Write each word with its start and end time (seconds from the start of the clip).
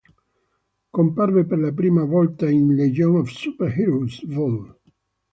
Comparve 0.97 1.43
per 1.45 1.59
la 1.59 1.71
prima 1.71 2.03
volta 2.05 2.49
in 2.49 2.73
"Legion 2.75 3.17
of 3.17 3.29
Super-Heroes" 3.29 4.25
vol. 4.25 4.65